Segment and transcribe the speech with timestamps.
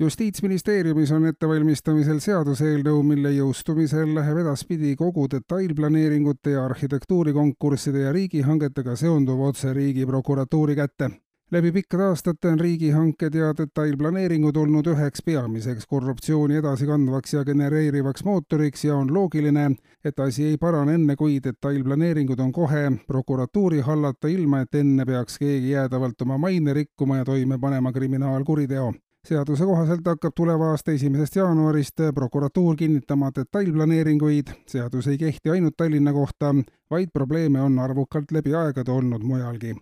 [0.00, 9.40] Justiitsministeeriumis on ettevalmistamisel seaduseelnõu, mille jõustumisel läheb edaspidi kogu detailplaneeringute ja arhitektuurikonkursside ja riigihangetega seonduv
[9.50, 11.10] otse Riigiprokuratuuri kätte.
[11.52, 18.84] Läbi pikkade aastate on riigihanked ja detailplaneeringud olnud üheks peamiseks korruptsiooni edasikandvaks ja genereerivaks mootoriks
[18.84, 19.66] ja on loogiline,
[20.04, 25.38] et asi ei parane enne, kui detailplaneeringud on kohe prokuratuuri hallata, ilma et enne peaks
[25.38, 28.92] keegi jäädavalt oma maine rikkuma ja toime panema kriminaalkuriteo
[29.28, 34.46] seaduse kohaselt hakkab tuleva aasta esimesest jaanuarist prokuratuur kinnitama detailplaneeringuid.
[34.66, 36.54] seadus ei kehti ainult Tallinna kohta,
[36.90, 39.74] vaid probleeme on arvukalt läbi aegade olnud mujalgi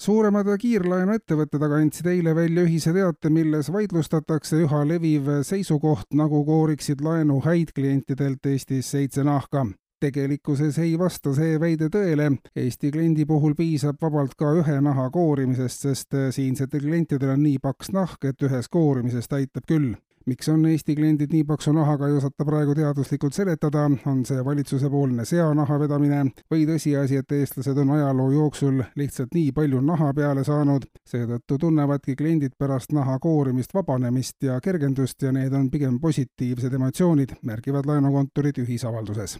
[0.00, 7.00] suuremad kiirlaenuettevõtted aga andsid eile välja ühise teate, milles vaidlustatakse üha leviv seisukoht, nagu kooriksid
[7.00, 9.66] laenu häid klientidelt Eestis seitse nahka.
[10.00, 15.86] Tegelikkuses ei vasta see väide tõele, Eesti kliendi puhul piisab vabalt ka ühe naha koorimisest,
[15.88, 19.94] sest siinsetel klientidel on nii paks nahk, et ühest koorimisest aitab küll.
[20.26, 25.22] Miks on Eesti kliendid nii paksu nahaga, ei osata praegu teaduslikult seletada, on see valitsusepoolne
[25.24, 30.90] seanaha vedamine või tõsiasi, et eestlased on ajaloo jooksul lihtsalt nii palju naha peale saanud,
[31.06, 37.38] seetõttu tunnevadki kliendid pärast naha koorimist vabanemist ja kergendust ja need on pigem positiivsed emotsioonid,
[37.46, 39.38] märgivad laenukontorid ühisavalduses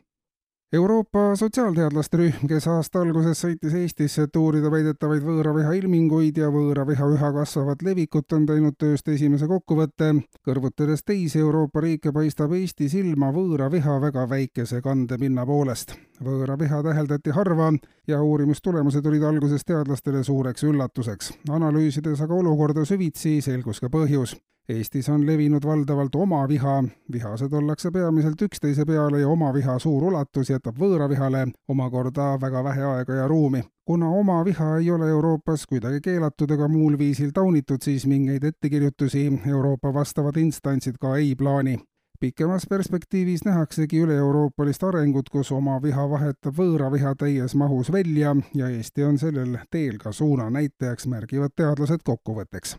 [0.72, 7.06] Euroopa sotsiaalteadlaste rühm, kes aasta alguses sõitis Eestisse, et uurida väidetavaid võõraviha ilminguid ja võõraviha
[7.12, 10.09] üha kasvavat levikut, on teinud tööst esimese kokkuvõtte.
[10.48, 15.94] kõrvutades teisi Euroopa riike, paistab Eesti silma võõraviha väga väikese kandepinna poolest.
[16.19, 17.70] võõraviha täheldati harva
[18.09, 21.33] ja uurimustulemused olid alguses teadlastele suureks üllatuseks.
[21.48, 24.34] analüüsides aga olukorda süvitsi, selgus ka põhjus
[24.69, 30.81] Eestis on levinud valdavalt omaviha, vihased ollakse peamiselt üksteise peale ja omaviha suur ulatus jätab
[30.82, 33.62] võõravihale omakorda väga vähe aega ja ruumi.
[33.84, 39.94] kuna omaviha ei ole Euroopas kuidagi keelatud ega muul viisil taunitud, siis mingeid ettekirjutusi Euroopa
[39.94, 41.78] vastavad instantsid ka ei plaani.
[42.21, 48.69] Pikemas perspektiivis nähaksegi üle-euroopalist arengut, kus oma viha vahetab võõra viha täies mahus välja ja
[48.69, 52.76] Eesti on sellel teel ka suunanäitajaks, märgivad teadlased kokkuvõtteks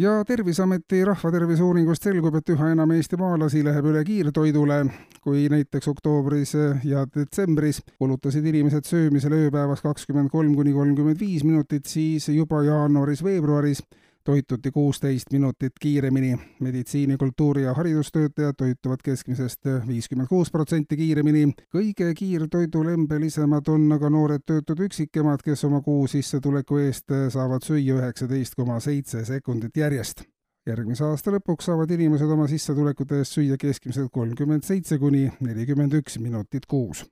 [0.00, 4.84] ja Terviseameti rahvatervise uuringust selgub, et üha enam eestimaalasi läheb üle kiirtoidule.
[5.20, 6.54] kui näiteks oktoobris
[6.88, 13.82] ja detsembris kulutasid inimesed söömisele ööpäevas kakskümmend kolm kuni kolmkümmend viis minutit, siis juba jaanuaris-veebruaris
[14.30, 16.38] toituti kuusteist minutit kiiremini.
[16.60, 21.52] meditsiini, kultuuri ja haridustöötajad toituvad keskmisest viiskümmend kuus protsenti kiiremini.
[21.76, 28.54] kõige kiirtoidulembelisemad on aga noored töötud üksikemad, kes oma kuu sissetuleku eest saavad süüa üheksateist
[28.54, 30.22] koma seitse sekundit järjest
[30.66, 36.20] järgmise aasta lõpuks saavad inimesed oma sissetulekute eest süüa keskmiselt kolmkümmend seitse kuni nelikümmend üks
[36.22, 37.02] minutit kuus.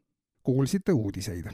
[0.43, 1.51] kuulsite uudiseid